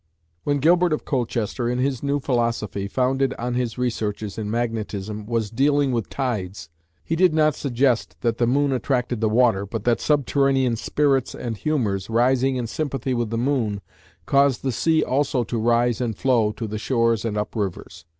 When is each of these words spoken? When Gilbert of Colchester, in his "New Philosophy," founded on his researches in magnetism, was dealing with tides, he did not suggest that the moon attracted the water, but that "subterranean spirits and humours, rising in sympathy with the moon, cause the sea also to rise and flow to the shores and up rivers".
When 0.45 0.57
Gilbert 0.57 0.93
of 0.93 1.05
Colchester, 1.05 1.69
in 1.69 1.77
his 1.77 2.01
"New 2.01 2.19
Philosophy," 2.19 2.87
founded 2.87 3.35
on 3.37 3.53
his 3.53 3.77
researches 3.77 4.35
in 4.35 4.49
magnetism, 4.49 5.27
was 5.27 5.51
dealing 5.51 5.91
with 5.91 6.09
tides, 6.09 6.69
he 7.03 7.15
did 7.15 7.35
not 7.35 7.53
suggest 7.53 8.15
that 8.21 8.39
the 8.39 8.47
moon 8.47 8.71
attracted 8.71 9.21
the 9.21 9.29
water, 9.29 9.63
but 9.63 9.83
that 9.83 10.01
"subterranean 10.01 10.75
spirits 10.75 11.35
and 11.35 11.55
humours, 11.57 12.09
rising 12.09 12.55
in 12.55 12.65
sympathy 12.65 13.13
with 13.13 13.29
the 13.29 13.37
moon, 13.37 13.79
cause 14.25 14.57
the 14.57 14.71
sea 14.71 15.03
also 15.03 15.43
to 15.43 15.59
rise 15.59 16.01
and 16.01 16.17
flow 16.17 16.51
to 16.53 16.65
the 16.65 16.79
shores 16.79 17.23
and 17.23 17.37
up 17.37 17.55
rivers". 17.55 18.05